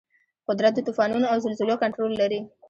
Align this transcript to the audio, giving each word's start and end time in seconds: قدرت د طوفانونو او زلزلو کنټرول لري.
قدرت 0.47 0.73
د 0.75 0.79
طوفانونو 0.87 1.25
او 1.31 1.37
زلزلو 1.45 1.81
کنټرول 1.83 2.11
لري. 2.21 2.39